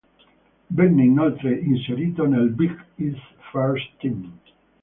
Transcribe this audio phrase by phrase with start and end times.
[0.65, 4.33] Venne inoltre inserito nel Big East's First Team.